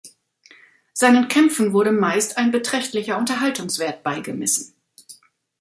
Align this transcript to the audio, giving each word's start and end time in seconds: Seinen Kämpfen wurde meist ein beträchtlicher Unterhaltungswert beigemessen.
Seinen 0.93 1.27
Kämpfen 1.27 1.73
wurde 1.73 1.91
meist 1.91 2.39
ein 2.39 2.49
beträchtlicher 2.49 3.19
Unterhaltungswert 3.19 4.01
beigemessen. 4.01 4.73